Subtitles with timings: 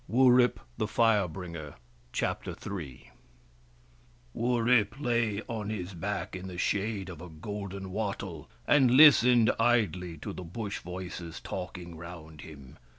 [0.07, 1.75] WURIP, THE FIRE BRINGER
[2.11, 3.11] 247 Chapter III
[4.33, 10.17] WuRiP lay on his back in the shade of a golden wattle and listened idly
[10.17, 12.77] to the Bush voices talking round him.